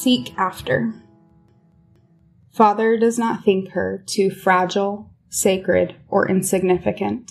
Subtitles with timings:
[0.00, 0.94] seek after.
[2.52, 7.30] Father does not think her too fragile, sacred, or insignificant.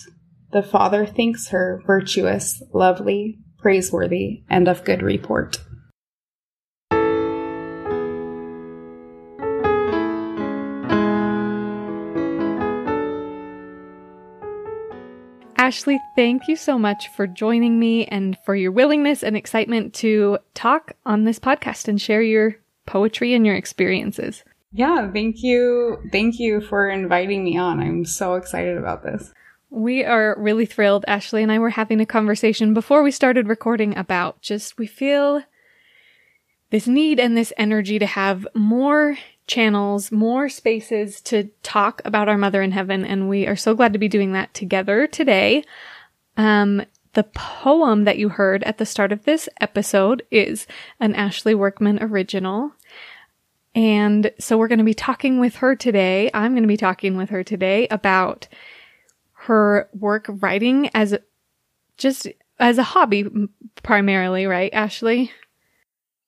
[0.52, 5.58] The Father thinks her virtuous, lovely, praiseworthy, and of good report.
[15.70, 20.38] Ashley, thank you so much for joining me and for your willingness and excitement to
[20.54, 22.56] talk on this podcast and share your
[22.90, 24.42] poetry and your experiences.
[24.72, 25.98] Yeah, thank you.
[26.10, 27.78] Thank you for inviting me on.
[27.80, 29.32] I'm so excited about this.
[29.70, 31.04] We are really thrilled.
[31.06, 35.44] Ashley and I were having a conversation before we started recording about just we feel
[36.70, 39.16] this need and this energy to have more
[39.46, 43.04] channels, more spaces to talk about our mother in heaven.
[43.04, 45.62] And we are so glad to be doing that together today.
[46.36, 46.82] Um,
[47.12, 50.66] the poem that you heard at the start of this episode is
[51.00, 52.72] an Ashley Workman original.
[53.74, 56.30] And so we're going to be talking with her today.
[56.34, 58.48] I'm going to be talking with her today about
[59.32, 61.16] her work writing as
[61.96, 63.26] just as a hobby
[63.82, 65.32] primarily, right, Ashley?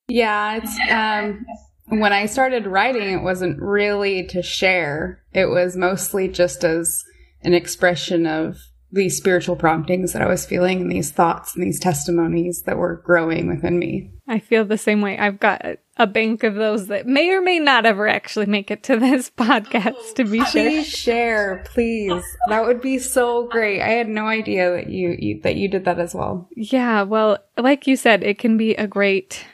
[0.08, 1.44] Yeah, it's um
[1.88, 5.22] when I started writing it wasn't really to share.
[5.32, 7.04] It was mostly just as
[7.42, 8.56] an expression of
[8.92, 12.96] these spiritual promptings that I was feeling and these thoughts and these testimonies that were
[12.96, 14.10] growing within me.
[14.28, 15.18] I feel the same way.
[15.18, 15.64] I've got
[15.96, 19.30] a bank of those that may or may not ever actually make it to this
[19.36, 20.74] podcast to be please shared.
[20.84, 22.24] Please share, please.
[22.48, 23.80] That would be so great.
[23.80, 26.48] I had no idea that you, you that you did that as well.
[26.54, 29.46] Yeah, well, like you said, it can be a great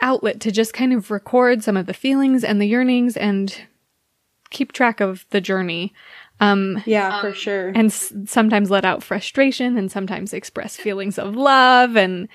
[0.00, 3.62] outlet to just kind of record some of the feelings and the yearnings and
[4.50, 5.92] keep track of the journey.
[6.40, 7.68] Um, yeah, for sure.
[7.68, 12.28] And s- sometimes let out frustration and sometimes express feelings of love and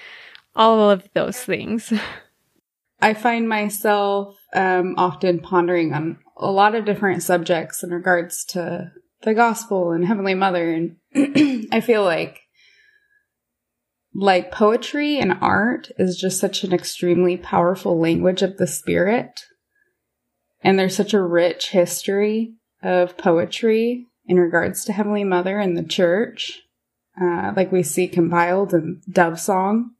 [0.55, 1.93] all of those things.
[3.01, 8.91] I find myself um, often pondering on a lot of different subjects in regards to
[9.23, 10.71] the gospel and Heavenly Mother.
[10.71, 10.97] And
[11.71, 12.39] I feel like
[14.15, 19.41] like poetry and art is just such an extremely powerful language of the spirit.
[20.61, 25.83] And there's such a rich history of poetry in regards to Heavenly Mother and the
[25.83, 26.61] church,
[27.19, 29.91] uh, like we see compiled in Dove Song.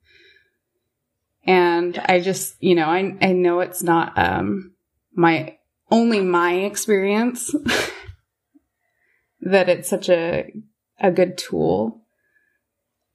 [1.46, 4.72] And I just, you know, I, I know it's not, um,
[5.14, 5.58] my,
[5.90, 7.54] only my experience
[9.40, 10.50] that it's such a,
[10.98, 12.02] a good tool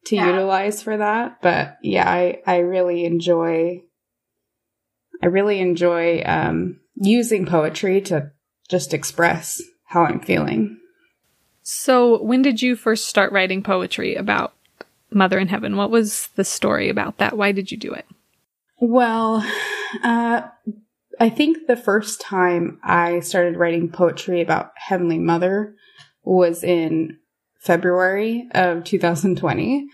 [0.05, 0.27] to yeah.
[0.27, 1.41] utilize for that.
[1.41, 3.83] But yeah, I, I really enjoy,
[5.21, 8.31] I really enjoy, um, using poetry to
[8.69, 10.77] just express how I'm feeling.
[11.63, 14.53] So, when did you first start writing poetry about
[15.11, 15.75] Mother in Heaven?
[15.75, 17.37] What was the story about that?
[17.37, 18.05] Why did you do it?
[18.79, 19.45] Well,
[20.03, 20.41] uh,
[21.19, 25.75] I think the first time I started writing poetry about Heavenly Mother
[26.23, 27.17] was in
[27.59, 29.85] February of 2020.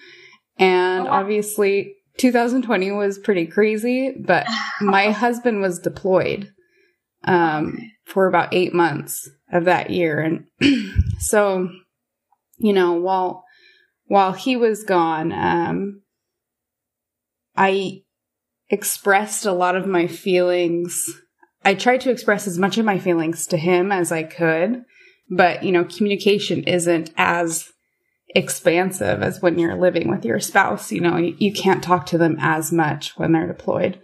[0.58, 1.20] And oh, wow.
[1.20, 4.46] obviously, 2020 was pretty crazy, but
[4.82, 6.52] my husband was deployed
[7.24, 10.20] um, for about eight months of that year.
[10.20, 10.46] And
[11.20, 11.70] so,
[12.58, 13.44] you know, while
[14.08, 16.02] while he was gone, um,
[17.56, 18.04] I
[18.70, 21.10] expressed a lot of my feelings.
[21.64, 24.84] I tried to express as much of my feelings to him as I could,
[25.30, 27.72] but you know, communication isn't as
[28.36, 30.92] expansive as when you're living with your spouse.
[30.92, 34.00] You know, you, you can't talk to them as much when they're deployed.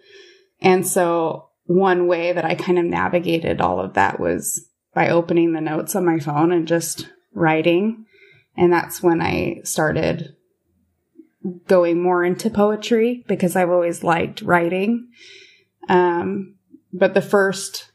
[0.61, 5.53] And so one way that I kind of navigated all of that was by opening
[5.53, 8.05] the notes on my phone and just writing.
[8.57, 10.35] And that's when I started
[11.67, 15.09] going more into poetry because I've always liked writing.
[15.89, 16.55] Um,
[16.93, 17.91] but the first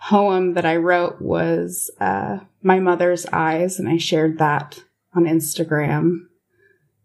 [0.00, 4.82] poem that I wrote was uh, My Mother's Eyes, and I shared that
[5.14, 6.26] on Instagram.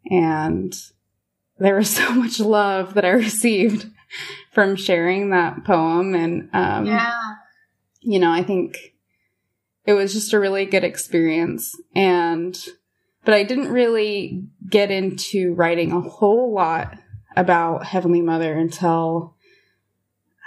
[0.10, 0.74] And
[1.58, 3.90] there was so much love that I received
[4.52, 6.16] from sharing that poem.
[6.16, 7.20] And, um, yeah.
[8.02, 8.94] you know, I think
[9.86, 11.76] it was just a really good experience.
[11.96, 12.58] And,
[13.26, 16.98] but I didn't really get into writing a whole lot
[17.36, 19.36] about Heavenly Mother until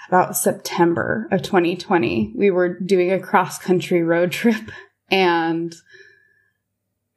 [0.08, 2.32] about September of 2020.
[2.36, 4.70] We were doing a cross country road trip
[5.10, 5.74] and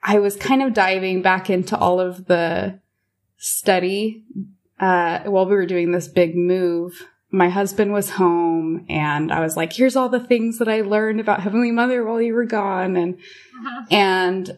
[0.01, 2.79] I was kind of diving back into all of the
[3.37, 4.23] study
[4.79, 7.07] uh, while we were doing this big move.
[7.31, 11.19] My husband was home and I was like, here's all the things that I learned
[11.19, 12.95] about Heavenly Mother while you were gone.
[12.95, 13.85] And, uh-huh.
[13.91, 14.57] and,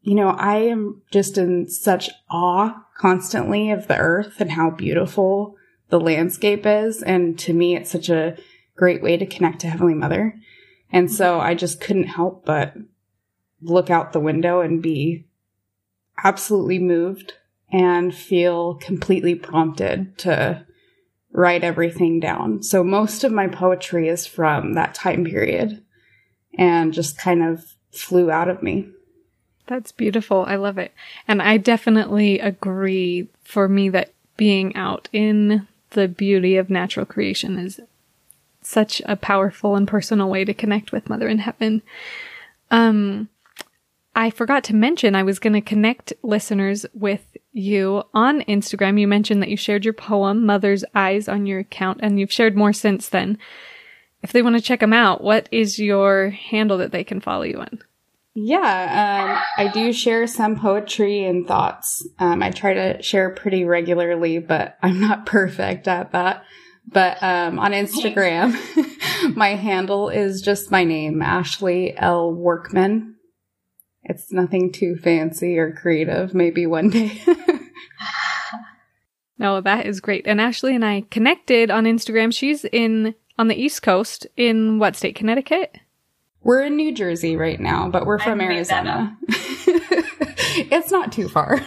[0.00, 5.54] you know, I am just in such awe constantly of the earth and how beautiful
[5.54, 5.64] the
[5.94, 7.02] the landscape is.
[7.02, 8.36] And to me, it's such a
[8.76, 10.34] great way to connect to Heavenly Mother.
[10.90, 12.74] And so I just couldn't help but
[13.62, 15.26] look out the window and be
[16.24, 17.34] absolutely moved
[17.74, 20.64] and feel completely prompted to
[21.32, 22.62] write everything down.
[22.62, 25.82] So most of my poetry is from that time period
[26.56, 28.88] and just kind of flew out of me.
[29.66, 30.44] That's beautiful.
[30.46, 30.92] I love it.
[31.26, 37.58] And I definitely agree for me that being out in the beauty of natural creation
[37.58, 37.80] is
[38.62, 41.82] such a powerful and personal way to connect with Mother in Heaven.
[42.70, 43.28] Um,
[44.16, 49.00] I forgot to mention I was going to connect listeners with you on Instagram.
[49.00, 52.56] You mentioned that you shared your poem, Mother's Eyes, on your account, and you've shared
[52.56, 53.38] more since then.
[54.22, 57.42] If they want to check them out, what is your handle that they can follow
[57.42, 57.80] you on?
[58.34, 62.06] Yeah, um, I do share some poetry and thoughts.
[62.18, 66.44] Um, I try to share pretty regularly, but I'm not perfect at that.
[66.86, 68.54] But um, on Instagram,
[69.36, 72.32] my handle is just my name, Ashley L.
[72.32, 73.13] Workman.
[74.04, 76.34] It's nothing too fancy or creative.
[76.34, 77.22] Maybe one day.
[79.38, 80.26] no, that is great.
[80.26, 82.34] And Ashley and I connected on Instagram.
[82.34, 85.16] She's in on the East Coast in what state?
[85.16, 85.76] Connecticut?
[86.42, 89.16] We're in New Jersey right now, but we're from Arizona.
[89.28, 91.58] it's not too far.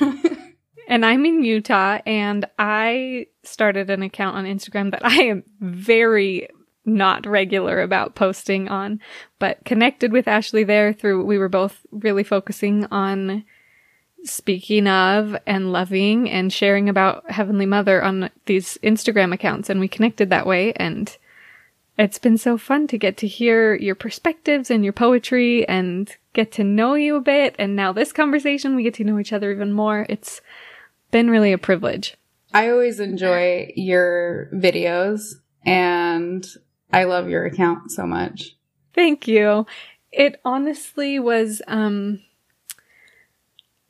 [0.87, 6.47] and I'm in Utah, and I started an account on Instagram that I am very
[6.87, 8.99] not regular about posting on,
[9.39, 13.43] but connected with Ashley there through, we were both really focusing on
[14.23, 19.69] speaking of and loving and sharing about Heavenly Mother on these Instagram accounts.
[19.69, 20.73] And we connected that way.
[20.73, 21.15] And
[21.97, 26.51] it's been so fun to get to hear your perspectives and your poetry and get
[26.53, 27.55] to know you a bit.
[27.59, 30.05] And now this conversation, we get to know each other even more.
[30.09, 30.41] It's
[31.11, 32.15] been really a privilege.
[32.53, 35.35] I always enjoy your videos
[35.65, 36.45] and
[36.91, 38.55] I love your account so much.
[38.93, 39.65] Thank you.
[40.11, 42.21] It honestly was, um,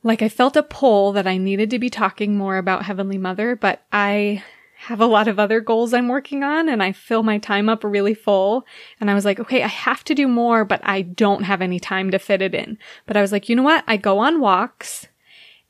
[0.02, 3.56] like I felt a pull that I needed to be talking more about Heavenly Mother,
[3.56, 4.42] but I
[4.82, 7.82] have a lot of other goals I'm working on and I fill my time up
[7.82, 8.64] really full.
[9.00, 11.80] And I was like, okay, I have to do more, but I don't have any
[11.80, 12.78] time to fit it in.
[13.04, 13.82] But I was like, you know what?
[13.88, 15.08] I go on walks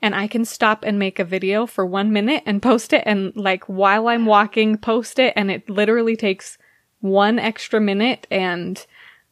[0.03, 3.03] and I can stop and make a video for one minute and post it.
[3.07, 5.33] And like while I'm walking, post it.
[5.35, 6.59] And it literally takes
[7.01, 8.87] one extra minute and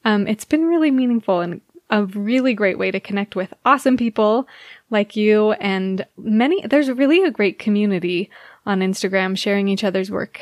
[0.04, 1.60] um, it's been really meaningful and
[1.90, 4.46] a really great way to connect with awesome people
[4.90, 8.30] like you and many there's really a great community
[8.64, 10.40] on Instagram sharing each other's work.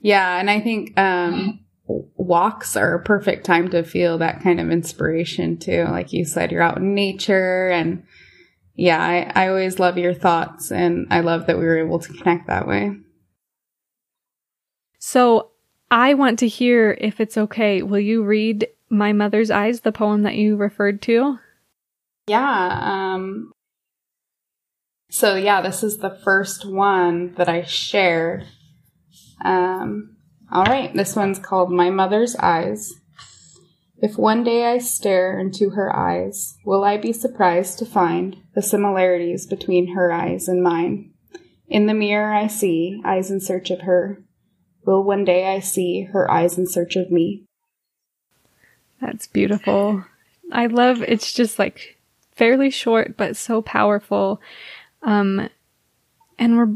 [0.00, 4.70] Yeah, and I think um, walks are a perfect time to feel that kind of
[4.70, 5.84] inspiration too.
[5.84, 8.04] Like you said, you're out in nature and
[8.76, 12.12] yeah, I, I always love your thoughts and I love that we were able to
[12.12, 12.96] connect that way.
[14.98, 15.50] So
[15.94, 17.80] I want to hear if it's okay.
[17.80, 21.38] Will you read My Mother's Eyes, the poem that you referred to?
[22.26, 22.80] Yeah.
[22.82, 23.52] Um,
[25.08, 28.44] so yeah, this is the first one that I shared.
[29.44, 30.16] Um,
[30.50, 32.92] all right, this one's called My Mother's Eyes.
[33.98, 38.62] If one day I stare into her eyes, will I be surprised to find the
[38.62, 41.12] similarities between her eyes and mine?
[41.68, 44.23] In the mirror I see eyes in search of her.
[44.84, 47.44] Will one day I see her eyes in search of me?
[49.00, 50.04] That's beautiful.
[50.52, 51.98] I love it's just like
[52.32, 54.40] fairly short but so powerful.
[55.02, 55.48] Um
[56.38, 56.74] and we're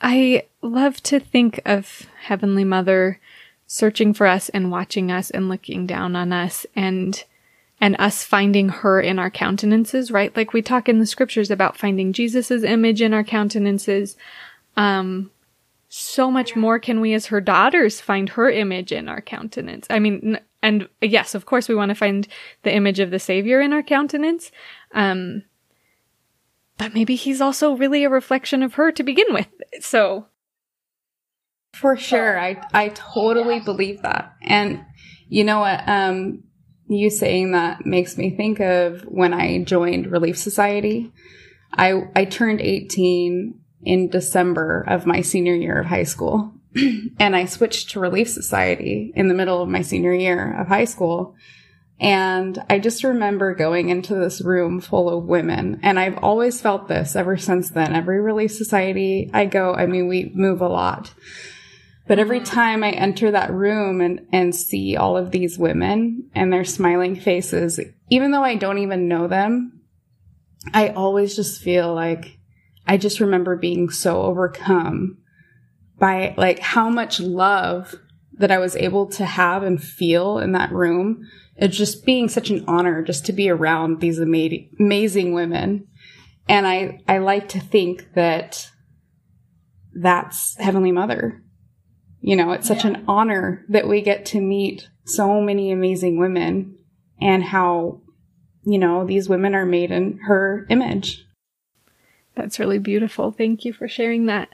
[0.00, 3.20] I love to think of Heavenly Mother
[3.66, 7.22] searching for us and watching us and looking down on us and
[7.80, 10.34] and us finding her in our countenances, right?
[10.34, 14.16] Like we talk in the scriptures about finding Jesus's image in our countenances.
[14.78, 15.30] Um,
[15.88, 19.86] so much more can we as her daughters find her image in our countenance.
[19.88, 22.26] I mean, and yes, of course we want to find
[22.62, 24.50] the image of the savior in our countenance.
[24.92, 25.44] Um,
[26.78, 29.48] but maybe he's also really a reflection of her to begin with.
[29.80, 30.26] So
[31.72, 34.34] for sure, I I totally believe that.
[34.42, 34.84] And
[35.28, 36.44] you know what um
[36.88, 41.12] you saying that makes me think of when I joined Relief Society.
[41.72, 46.52] I I turned 18 in December of my senior year of high school.
[47.18, 50.84] and I switched to Relief Society in the middle of my senior year of high
[50.84, 51.34] school.
[51.98, 55.80] And I just remember going into this room full of women.
[55.82, 57.94] And I've always felt this ever since then.
[57.94, 61.14] Every Relief Society I go, I mean, we move a lot.
[62.06, 62.54] But every mm-hmm.
[62.54, 67.16] time I enter that room and, and see all of these women and their smiling
[67.16, 67.80] faces,
[68.10, 69.80] even though I don't even know them,
[70.72, 72.38] I always just feel like
[72.86, 75.18] I just remember being so overcome
[75.98, 77.94] by like how much love
[78.38, 81.26] that I was able to have and feel in that room.
[81.56, 85.88] It's just being such an honor just to be around these amazing, amazing women.
[86.48, 88.70] And I, I like to think that
[89.94, 91.42] that's Heavenly Mother.
[92.20, 92.90] You know, it's such yeah.
[92.92, 96.76] an honor that we get to meet so many amazing women
[97.20, 98.02] and how,
[98.64, 101.25] you know, these women are made in her image.
[102.36, 103.32] That's really beautiful.
[103.32, 104.50] Thank you for sharing that.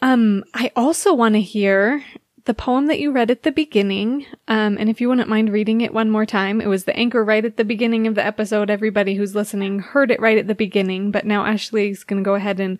[0.00, 2.04] Um, I also want to hear
[2.44, 4.26] the poem that you read at the beginning.
[4.48, 7.24] Um, and if you wouldn't mind reading it one more time, it was the anchor
[7.24, 8.68] right at the beginning of the episode.
[8.68, 12.34] Everybody who's listening heard it right at the beginning, but now Ashley's going to go
[12.34, 12.78] ahead and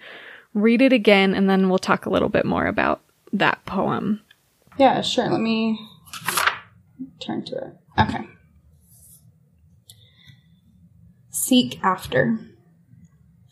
[0.53, 3.01] read it again, and then we'll talk a little bit more about
[3.33, 4.21] that poem.
[4.79, 5.31] Yeah, sure.
[5.31, 5.81] Let me
[7.21, 7.77] turn to it.
[7.99, 8.29] Okay.
[11.31, 12.39] Seek after.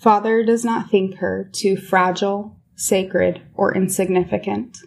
[0.03, 4.79] Father does not think her too fragile, sacred, or insignificant.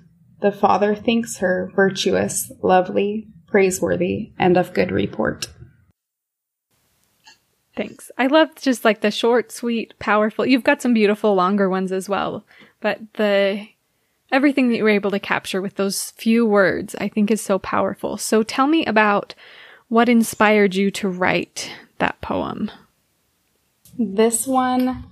[0.42, 5.48] The Father thinks her virtuous, lovely, praiseworthy, and of good report.
[7.78, 8.12] Thanks.
[8.18, 10.46] I love just like the short, sweet, powerful.
[10.46, 12.46] You've got some beautiful longer ones as well,
[12.82, 13.68] but the
[14.34, 17.58] everything that you were able to capture with those few words, I think is so
[17.60, 18.18] powerful.
[18.18, 19.34] So tell me about
[19.88, 22.70] what inspired you to write that poem.
[23.98, 25.06] This one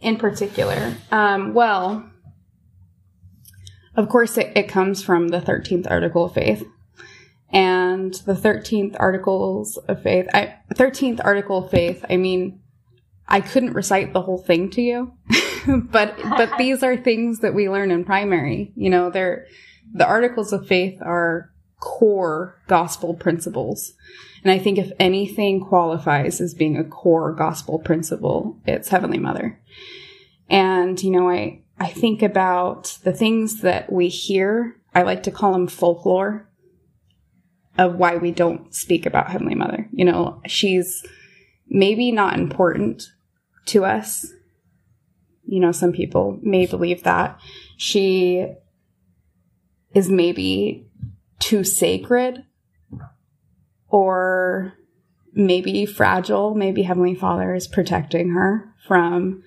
[0.00, 0.94] in particular.
[1.10, 2.10] Um, well,
[3.94, 6.66] of course, it, it comes from the 13th article of faith.
[7.50, 12.60] And the 13th articles of faith, I, 13th article of faith, I mean,
[13.28, 15.12] I couldn't recite the whole thing to you,
[15.66, 18.72] but, but these are things that we learn in primary.
[18.74, 19.46] You know, they're,
[19.92, 23.92] the articles of faith are core gospel principles.
[24.42, 29.60] And I think if anything qualifies as being a core gospel principle, it's Heavenly Mother.
[30.48, 34.76] And, you know, I, I think about the things that we hear.
[34.94, 36.48] I like to call them folklore
[37.78, 39.88] of why we don't speak about Heavenly Mother.
[39.92, 41.04] You know, she's
[41.68, 43.08] maybe not important
[43.66, 44.26] to us.
[45.46, 47.40] You know, some people may believe that.
[47.76, 48.46] She
[49.94, 50.88] is maybe
[51.38, 52.44] too sacred
[53.92, 54.72] or
[55.34, 56.54] maybe fragile.
[56.54, 59.44] Maybe Heavenly Father is protecting her from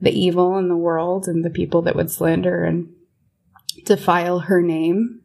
[0.00, 2.92] the evil in the world and the people that would slander and
[3.84, 5.22] defile her name.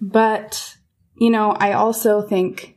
[0.00, 0.76] But,
[1.14, 2.76] you know, I also think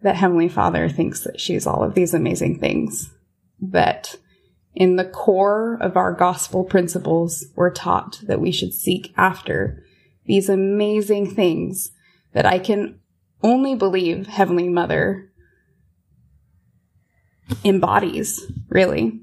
[0.00, 3.12] that Heavenly Father thinks that she's all of these amazing things.
[3.60, 4.16] That
[4.74, 9.84] in the core of our gospel principles, we're taught that we should seek after
[10.24, 11.92] these amazing things
[12.32, 12.97] that I can
[13.42, 15.30] only believe Heavenly Mother
[17.64, 19.20] embodies, really.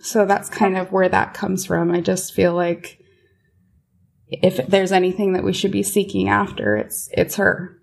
[0.00, 1.90] So that's kind of where that comes from.
[1.90, 2.98] I just feel like
[4.28, 7.80] if there's anything that we should be seeking after, it's it's her.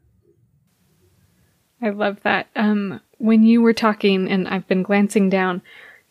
[1.81, 2.47] I love that.
[2.55, 5.61] Um, when you were talking, and I've been glancing down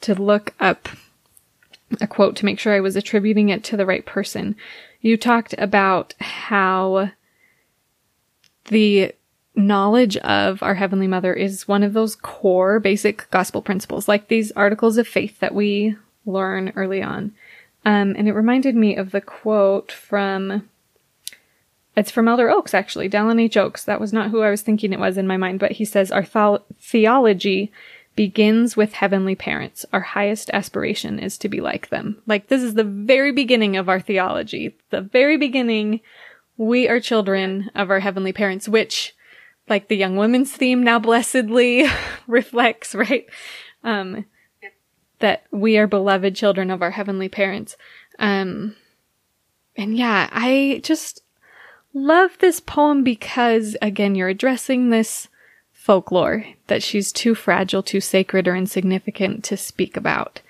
[0.02, 0.88] to look up
[2.00, 4.56] a quote to make sure I was attributing it to the right person.
[5.00, 7.10] You talked about how
[8.72, 9.14] the
[9.54, 14.50] knowledge of our Heavenly Mother is one of those core basic gospel principles, like these
[14.52, 17.32] articles of faith that we learn early on.
[17.84, 20.68] Um, and it reminded me of the quote from,
[21.96, 23.56] it's from Elder Oaks, actually, Dallin H.
[23.56, 23.84] Oaks.
[23.84, 26.10] That was not who I was thinking it was in my mind, but he says,
[26.10, 27.72] Our th- theology
[28.14, 29.84] begins with heavenly parents.
[29.92, 32.22] Our highest aspiration is to be like them.
[32.26, 34.76] Like, this is the very beginning of our theology.
[34.90, 36.00] The very beginning,
[36.62, 39.14] we are children of our heavenly parents, which
[39.68, 41.84] like the young women's theme now blessedly
[42.28, 43.26] reflects, right?
[43.82, 44.26] Um,
[45.18, 47.76] that we are beloved children of our heavenly parents.
[48.20, 48.76] Um,
[49.76, 51.22] and yeah, I just
[51.94, 55.28] love this poem because again, you're addressing this
[55.72, 60.40] folklore that she's too fragile, too sacred or insignificant to speak about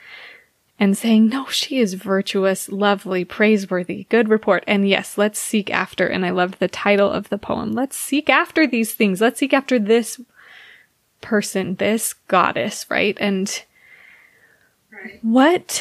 [0.82, 4.64] and saying, no, she is virtuous, lovely, praiseworthy, good report.
[4.66, 6.08] And yes, let's seek after.
[6.08, 7.70] And I love the title of the poem.
[7.70, 9.20] Let's seek after these things.
[9.20, 10.20] Let's seek after this
[11.20, 13.16] person, this goddess, right?
[13.20, 13.62] And
[14.92, 15.20] right.
[15.22, 15.80] what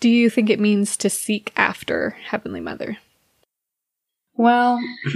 [0.00, 2.96] do you think it means to seek after Heavenly Mother?
[4.36, 4.80] Well,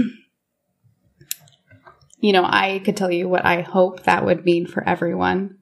[2.21, 5.57] you know, I could tell you what I hope that would mean for everyone.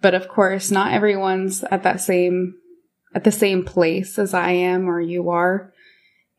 [0.00, 2.54] But of course, not everyone's at that same
[3.14, 5.72] at the same place as I am or you are.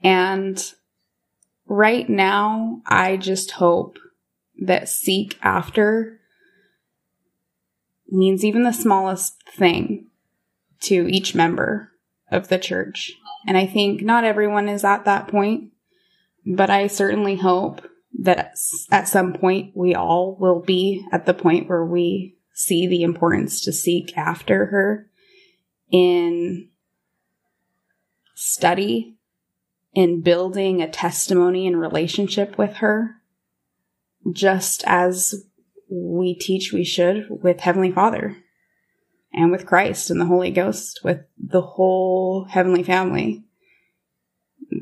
[0.04, 0.62] And
[1.68, 3.98] right now, I just hope
[4.62, 6.20] that seek after
[8.10, 10.08] means even the smallest thing
[10.82, 11.92] to each member
[12.32, 13.12] of the church.
[13.48, 15.72] And I think not everyone is at that point,
[16.46, 17.88] but I certainly hope
[18.20, 18.56] that
[18.92, 23.62] at some point we all will be at the point where we see the importance
[23.62, 25.09] to seek after her
[25.92, 26.70] in
[28.36, 29.18] study,
[29.94, 33.16] in building a testimony and relationship with her,
[34.32, 35.46] just as
[35.90, 38.38] we teach we should with Heavenly Father
[39.34, 43.44] and with Christ and the Holy Ghost, with the whole Heavenly family.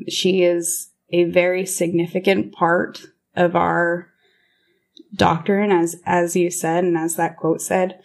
[0.08, 4.08] She is a very significant part of our
[5.14, 8.00] doctrine, as, as you said, and as that quote said.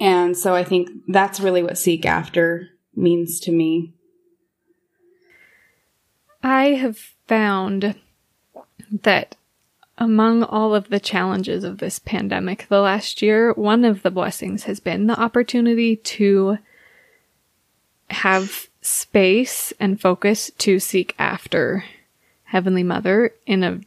[0.00, 3.94] And so I think that's really what seek after means to me.
[6.42, 7.96] I have found
[8.90, 9.36] that
[9.98, 14.64] among all of the challenges of this pandemic the last year, one of the blessings
[14.64, 16.58] has been the opportunity to
[18.10, 21.84] have space and focus to seek after
[22.44, 23.80] Heavenly Mother in a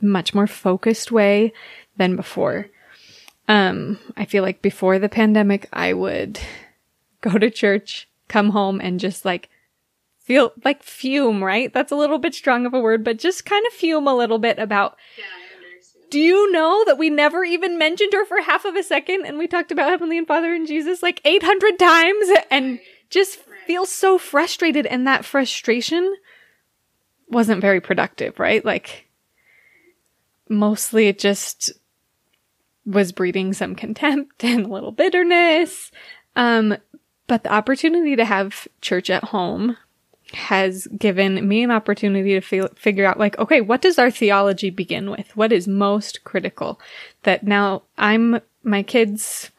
[0.00, 1.52] much more focused way
[1.96, 2.68] than before.
[3.48, 6.38] Um, I feel like before the pandemic, I would
[7.22, 9.48] go to church, come home, and just like
[10.20, 11.72] feel like fume, right?
[11.72, 14.38] That's a little bit strong of a word, but just kind of fume a little
[14.38, 14.96] bit about.
[15.16, 15.24] Yeah,
[16.10, 19.38] do you know that we never even mentioned her for half of a second and
[19.38, 24.16] we talked about Heavenly and Father and Jesus like 800 times and just feel so
[24.16, 26.16] frustrated and that frustration
[27.28, 28.64] wasn't very productive, right?
[28.64, 29.06] Like
[30.48, 31.72] mostly it just
[32.88, 35.90] was breeding some contempt and a little bitterness.
[36.34, 36.76] Um,
[37.26, 39.76] but the opportunity to have church at home
[40.32, 44.70] has given me an opportunity to feel, figure out like, okay, what does our theology
[44.70, 45.34] begin with?
[45.36, 46.80] What is most critical?
[47.22, 49.50] That now I'm my kids'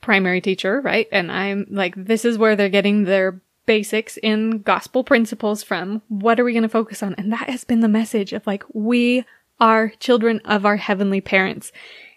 [0.00, 1.06] primary teacher, right?
[1.12, 6.02] And I'm like, this is where they're getting their basics in gospel principles from.
[6.08, 7.14] What are we going to focus on?
[7.18, 9.24] And that has been the message of like, we
[9.60, 11.70] are children of our heavenly parents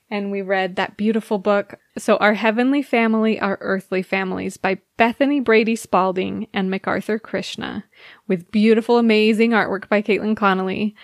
[0.09, 1.75] and we read that beautiful book.
[1.97, 7.85] So, Our Heavenly Family, Our Earthly Families by Bethany Brady Spalding and McArthur Krishna,
[8.27, 10.95] with beautiful, amazing artwork by Caitlin Connolly.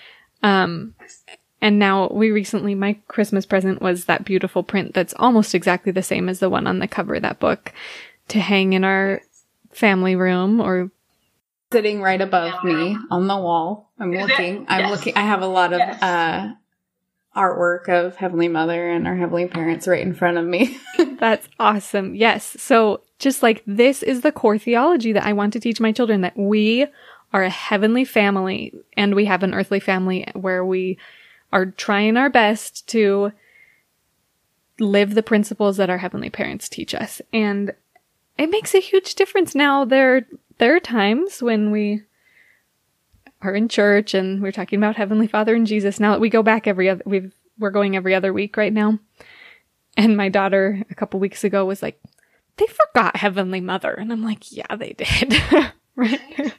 [0.43, 0.95] Um,
[1.62, 6.03] and now we recently, my Christmas present was that beautiful print that's almost exactly the
[6.03, 7.73] same as the one on the cover of that book
[8.29, 9.21] to hang in our
[9.71, 10.91] family room or
[11.71, 13.91] sitting right above me on the wall.
[13.99, 14.65] I'm looking.
[14.69, 14.91] I'm yes.
[14.91, 15.15] looking.
[15.15, 16.01] I have a lot of yes.
[16.01, 16.53] uh,
[17.35, 20.77] artwork of Heavenly Mother and our Heavenly Parents right in front of me.
[21.19, 22.15] That's awesome.
[22.15, 22.55] Yes.
[22.59, 26.21] So just like this is the core theology that I want to teach my children
[26.21, 26.87] that we
[27.31, 30.97] are a heavenly family and we have an earthly family where we
[31.53, 33.31] are trying our best to
[34.79, 37.21] live the principles that our heavenly parents teach us.
[37.33, 37.73] And
[38.37, 39.85] it makes a huge difference now.
[39.85, 40.25] There,
[40.57, 42.03] there are times when we
[43.41, 45.99] are in church and we're talking about Heavenly Father and Jesus.
[45.99, 48.99] Now that we go back every other, we've, we're going every other week right now.
[49.97, 52.02] And my daughter a couple weeks ago was like,
[52.58, 53.91] they forgot Heavenly Mother.
[53.91, 55.41] And I'm like, yeah, they did.
[55.95, 56.54] right.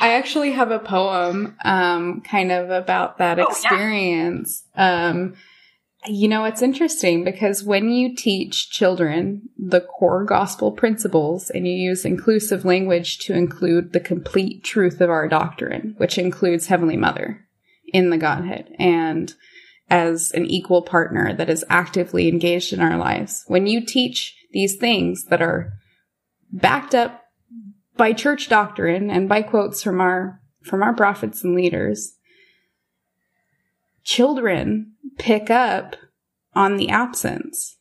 [0.00, 4.64] I actually have a poem, um, kind of about that experience.
[4.76, 5.08] Oh, yeah.
[5.08, 5.34] Um,
[6.06, 11.74] you know, it's interesting because when you teach children the core gospel principles and you
[11.74, 17.44] use inclusive language to include the complete truth of our doctrine, which includes Heavenly Mother
[17.92, 19.34] in the Godhead and
[19.90, 23.44] as an equal partner that is actively engaged in our lives.
[23.48, 25.72] When you teach these things that are
[26.52, 27.24] backed up
[27.96, 32.17] by church doctrine and by quotes from our, from our prophets and leaders,
[34.18, 35.94] children pick up
[36.52, 37.76] on the absence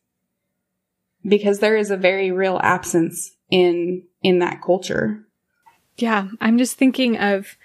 [1.27, 5.25] because there is a very real absence in in that culture.
[5.97, 7.57] Yeah, I'm just thinking of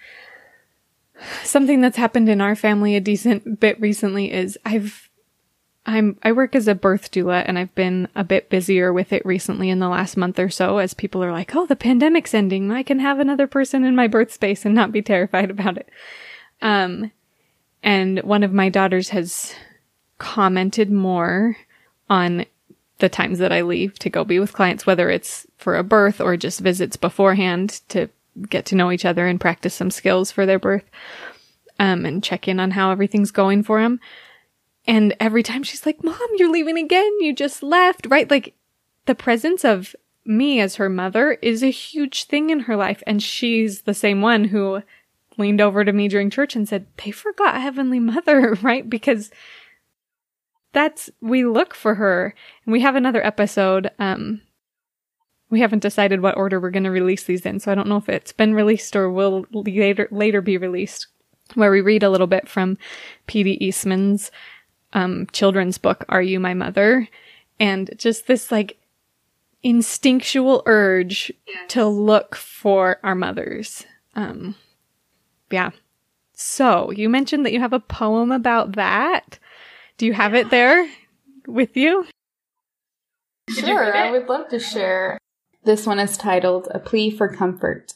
[1.45, 5.11] something that's happened in our family a decent bit recently is I've
[5.85, 9.27] I'm I work as a birth doula and I've been a bit busier with it
[9.27, 12.73] recently in the last month or so as people are like, "Oh, the pandemic's ending.
[12.73, 15.91] I can have another person in my birth space and not be terrified about it."
[16.63, 17.13] Um
[17.83, 19.55] and one of my daughters has
[20.19, 21.57] commented more
[22.09, 22.47] on
[22.99, 26.21] the times that I leave to go be with clients, whether it's for a birth
[26.21, 28.09] or just visits beforehand to
[28.49, 30.85] get to know each other and practice some skills for their birth,
[31.79, 33.99] um, and check in on how everything's going for them.
[34.87, 37.21] And every time she's like, Mom, you're leaving again.
[37.21, 38.31] You just left, right?
[38.31, 38.55] Like
[39.07, 43.03] the presence of me as her mother is a huge thing in her life.
[43.07, 44.83] And she's the same one who
[45.39, 48.89] leaned over to me during church and said, they forgot Heavenly Mother, right?
[48.89, 49.31] Because
[50.73, 52.35] that's, we look for her.
[52.65, 54.43] And we have another episode, um,
[55.53, 57.99] we haven't decided what order we're going to release these in, so I don't know
[57.99, 61.09] if it's been released or will later later be released.
[61.55, 62.79] Where we read a little bit from
[63.27, 63.59] P.D.
[63.61, 64.31] Eastman's
[64.95, 67.07] um, children's book, "Are You My Mother,"
[67.61, 68.79] and just this like
[69.63, 71.71] instinctual urge yes.
[71.73, 73.85] to look for our mothers.
[74.15, 74.55] Um,
[75.53, 75.71] yeah.
[76.35, 79.39] So you mentioned that you have a poem about that.
[79.99, 80.89] Do you have it there
[81.47, 82.07] with you?
[83.51, 85.19] Sure, I would love to share.
[85.65, 87.93] This one is titled A Plea for Comfort.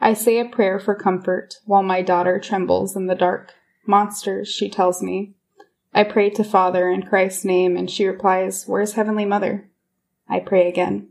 [0.00, 3.54] I say a prayer for comfort while my daughter trembles in the dark.
[3.86, 5.34] Monsters, she tells me.
[5.94, 9.68] I pray to Father in Christ's name, and she replies, Where's Heavenly Mother?
[10.28, 11.08] I pray again.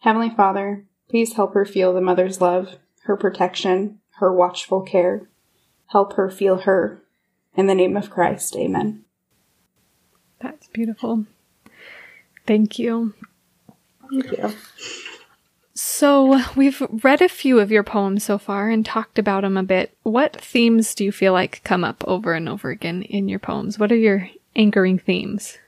[0.00, 5.28] Heavenly Father, please help her feel the mother's love, her protection, her watchful care.
[5.88, 7.02] Help her feel her.
[7.54, 9.04] In the name of Christ, amen.
[10.40, 11.24] That's beautiful.
[12.46, 13.14] Thank you.
[14.10, 14.52] Thank you.
[15.74, 19.62] So, we've read a few of your poems so far and talked about them a
[19.62, 19.96] bit.
[20.02, 23.78] What themes do you feel like come up over and over again in your poems?
[23.78, 25.58] What are your anchoring themes?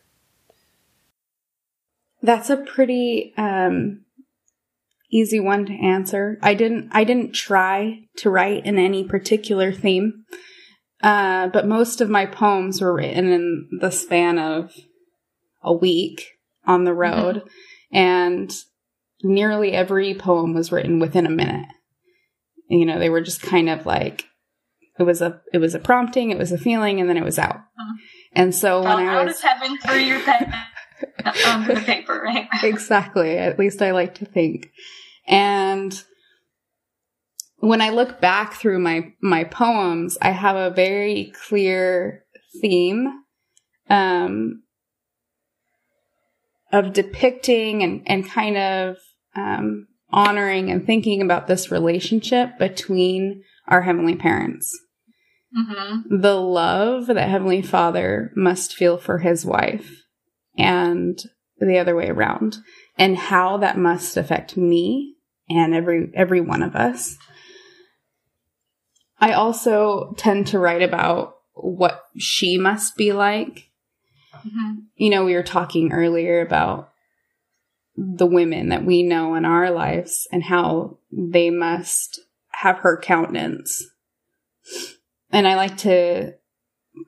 [2.23, 4.01] That's a pretty um,
[5.11, 6.39] easy one to answer.
[6.43, 10.25] I didn't I didn't try to write in any particular theme.
[11.03, 14.73] Uh, but most of my poems were written in the span of
[15.63, 16.27] a week
[16.67, 17.97] on the road mm-hmm.
[17.97, 18.53] and
[19.23, 21.67] nearly every poem was written within a minute.
[22.69, 24.27] You know, they were just kind of like
[24.99, 27.39] it was a it was a prompting, it was a feeling, and then it was
[27.39, 27.57] out.
[27.57, 27.95] Mm-hmm.
[28.33, 30.53] And so when I was heaven through your pen
[31.47, 32.49] onto the paper, right?
[32.63, 33.39] exactly.
[33.39, 34.71] At least I like to think.
[35.29, 36.03] And
[37.59, 42.25] when I look back through my my poems, I have a very clear
[42.61, 43.09] theme
[43.91, 44.63] um,
[46.73, 48.97] of depicting and and kind of
[49.37, 54.77] um, honoring and thinking about this relationship between our heavenly parents.
[55.57, 56.21] Mm-hmm.
[56.21, 60.03] The love that Heavenly Father must feel for his wife
[60.57, 61.19] and
[61.59, 62.59] the other way around,
[62.97, 65.17] and how that must affect me
[65.51, 67.17] and every every one of us.
[69.21, 73.71] I also tend to write about what she must be like.
[74.35, 74.81] Mm-hmm.
[74.97, 76.93] You know, we were talking earlier about
[77.97, 83.85] the women that we know in our lives and how they must have her countenance.
[85.31, 86.35] And I like to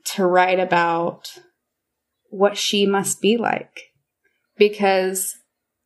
[0.05, 1.39] to write about
[2.29, 3.93] what she must be like
[4.57, 5.37] because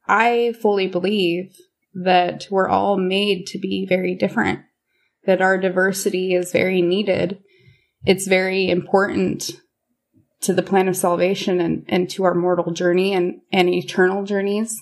[0.06, 1.56] I fully believe
[1.94, 4.60] that we're all made to be very different,
[5.26, 7.38] that our diversity is very needed.
[8.04, 9.52] It's very important
[10.42, 14.76] to the plan of salvation and, and to our mortal journey and, and eternal journeys.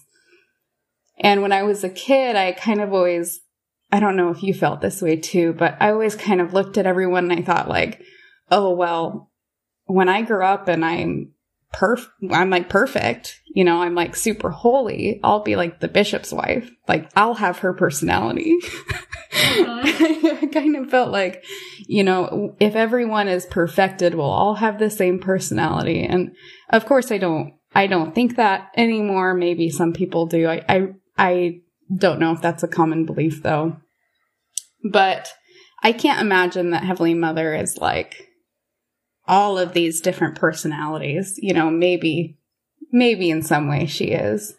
[1.18, 3.40] And when I was a kid, I kind of always,
[3.92, 6.79] I don't know if you felt this way too, but I always kind of looked
[6.79, 8.03] at everyone and I thought like,
[8.51, 9.31] oh, well,
[9.85, 11.32] when I grow up and I'm
[11.72, 13.40] perf I'm like perfect.
[13.54, 15.20] You know, I'm like super holy.
[15.22, 16.70] I'll be like the bishop's wife.
[16.88, 18.56] Like I'll have her personality.
[19.35, 19.80] Uh-huh.
[20.42, 21.44] I kind of felt like,
[21.87, 26.04] you know, if everyone is perfected, we'll all have the same personality.
[26.04, 26.35] And
[26.70, 29.35] of course I don't I don't think that anymore.
[29.35, 30.48] Maybe some people do.
[30.48, 31.61] I I, I
[31.94, 33.76] don't know if that's a common belief though.
[34.85, 35.32] But
[35.82, 38.28] I can't imagine that Heavenly Mother is like
[39.33, 41.38] all of these different personalities.
[41.40, 42.37] You know, maybe,
[42.92, 44.55] maybe in some way she is.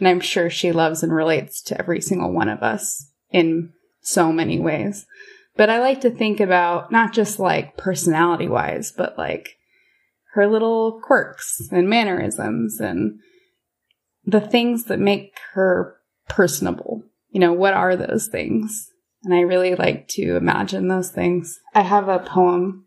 [0.00, 4.32] And I'm sure she loves and relates to every single one of us in so
[4.32, 5.06] many ways.
[5.56, 9.56] But I like to think about not just like personality wise, but like
[10.34, 13.20] her little quirks and mannerisms and
[14.24, 17.04] the things that make her personable.
[17.30, 18.90] You know, what are those things?
[19.22, 21.60] And I really like to imagine those things.
[21.74, 22.85] I have a poem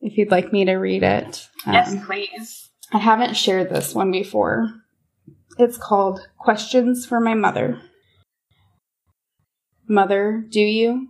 [0.00, 1.48] if you'd like me to read it.
[1.66, 2.70] Yes, um, please.
[2.92, 4.68] I haven't shared this one before.
[5.58, 7.80] It's called Questions for My Mother.
[9.88, 11.08] Mother, do you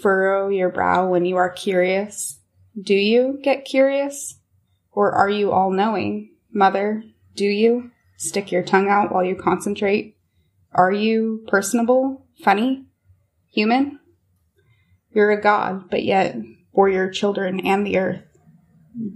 [0.00, 2.40] furrow your brow when you are curious?
[2.80, 4.38] Do you get curious?
[4.92, 6.30] Or are you all knowing?
[6.52, 7.02] Mother,
[7.34, 10.16] do you stick your tongue out while you concentrate?
[10.72, 12.86] Are you personable, funny,
[13.50, 13.98] human?
[15.10, 16.36] You're a god, but yet
[16.74, 18.24] for your children and the earth.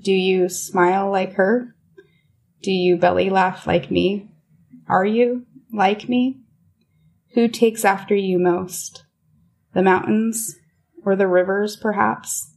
[0.00, 1.74] Do you smile like her?
[2.62, 4.28] Do you belly laugh like me?
[4.88, 6.40] Are you like me?
[7.34, 9.04] Who takes after you most?
[9.74, 10.56] The mountains
[11.04, 12.54] or the rivers, perhaps?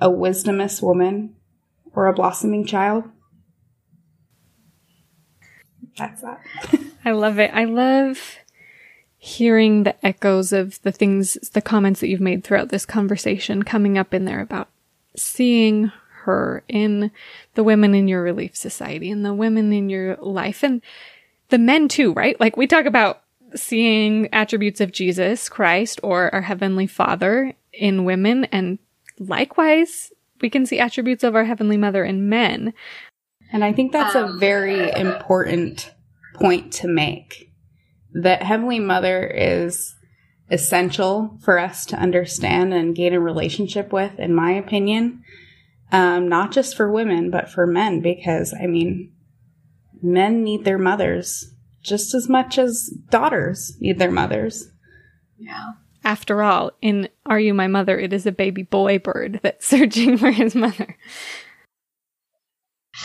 [0.00, 1.36] A wisdomous woman
[1.92, 3.04] or a blossoming child?
[5.96, 6.40] that's that.
[7.04, 7.50] I love it.
[7.52, 8.38] I love
[9.24, 13.96] hearing the echoes of the things, the comments that you've made throughout this conversation coming
[13.96, 14.68] up in there about
[15.16, 15.90] seeing
[16.24, 17.10] her in
[17.54, 20.82] the women in your relief society and the women in your life and
[21.48, 22.38] the men too, right?
[22.38, 23.22] Like we talk about
[23.54, 28.78] seeing attributes of Jesus Christ or our heavenly father in women and
[29.18, 32.74] likewise we can see attributes of our heavenly mother in men.
[33.50, 35.94] And I think that's a um, very important
[36.34, 37.53] point to make.
[38.14, 39.94] That heavenly mother is
[40.50, 45.22] essential for us to understand and gain a relationship with, in my opinion.
[45.92, 49.12] Um, not just for women, but for men, because I mean,
[50.02, 54.70] men need their mothers just as much as daughters need their mothers.
[55.38, 55.72] Yeah.
[56.02, 60.18] After all, in Are You My Mother, it is a baby boy bird that's searching
[60.18, 60.96] for his mother.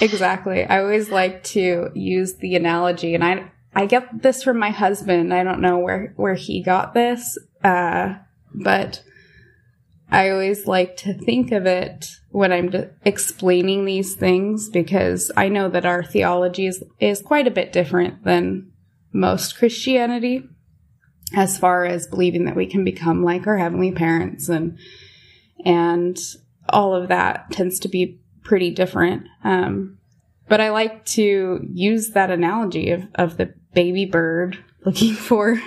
[0.02, 0.64] Exactly.
[0.66, 5.34] I always like to use the analogy, and I I get this from my husband.
[5.34, 8.16] I don't know where where he got this, uh,
[8.54, 9.04] but
[10.12, 12.74] I always like to think of it when I'm
[13.06, 18.24] explaining these things because I know that our theology is, is quite a bit different
[18.24, 18.72] than
[19.12, 20.48] most Christianity
[21.36, 24.78] as far as believing that we can become like our heavenly parents and
[25.64, 26.18] and
[26.70, 29.28] all of that tends to be pretty different.
[29.44, 29.98] Um,
[30.48, 35.62] but I like to use that analogy of, of the baby bird looking for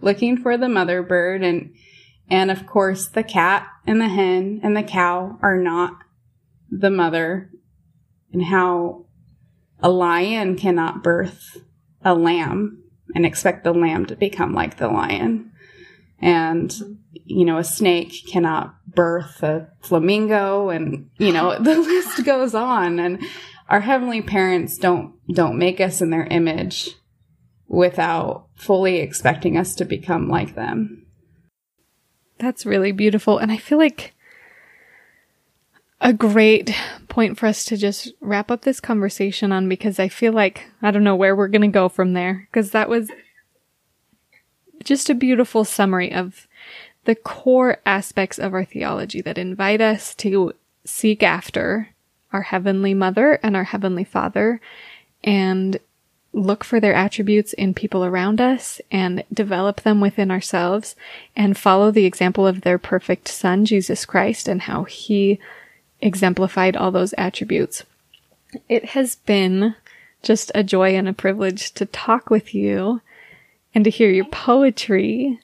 [0.00, 1.74] looking for the mother bird and
[2.28, 5.98] and of course the cat and the hen and the cow are not
[6.70, 7.50] the mother
[8.32, 9.06] and how
[9.80, 11.58] a lion cannot birth
[12.04, 12.82] a lamb
[13.14, 15.52] and expect the lamb to become like the lion.
[16.18, 16.72] And,
[17.24, 22.98] you know, a snake cannot birth a flamingo and, you know, the list goes on.
[22.98, 23.22] And
[23.68, 26.94] our heavenly parents don't, don't make us in their image
[27.68, 31.04] without fully expecting us to become like them.
[32.38, 33.38] That's really beautiful.
[33.38, 34.14] And I feel like
[36.00, 36.74] a great
[37.08, 40.90] point for us to just wrap up this conversation on because I feel like I
[40.90, 43.10] don't know where we're going to go from there because that was
[44.84, 46.46] just a beautiful summary of
[47.04, 50.52] the core aspects of our theology that invite us to
[50.84, 51.88] seek after
[52.32, 54.60] our heavenly mother and our heavenly father
[55.24, 55.78] and
[56.36, 60.94] look for their attributes in people around us and develop them within ourselves
[61.34, 65.40] and follow the example of their perfect son, Jesus Christ, and how he
[66.00, 67.84] exemplified all those attributes.
[68.68, 69.74] It has been
[70.22, 73.00] just a joy and a privilege to talk with you
[73.74, 75.40] and to hear your poetry.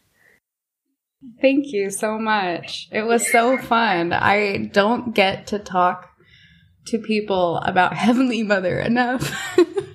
[1.41, 2.89] Thank you so much.
[2.93, 4.13] It was so fun.
[4.13, 6.11] I don't get to talk
[6.87, 9.57] to people about Heavenly Mother enough.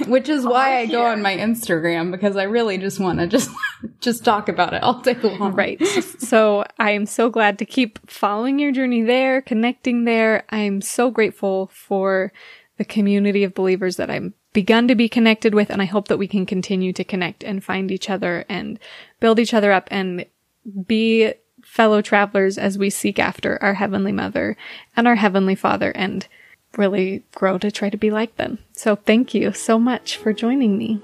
[0.06, 3.50] Which is why I go on my Instagram because I really just want to just
[4.00, 5.54] just talk about it all day long.
[5.54, 5.84] Right.
[6.18, 10.44] so I am so glad to keep following your journey there, connecting there.
[10.50, 12.32] I'm so grateful for
[12.78, 16.18] the community of believers that I'm begun to be connected with, and I hope that
[16.18, 18.78] we can continue to connect and find each other and
[19.20, 20.26] build each other up and
[20.86, 21.32] be
[21.62, 24.56] fellow travelers as we seek after our Heavenly Mother
[24.96, 26.26] and our Heavenly Father and
[26.76, 28.58] really grow to try to be like them.
[28.72, 31.00] So thank you so much for joining me.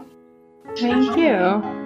[0.76, 1.86] Thank you.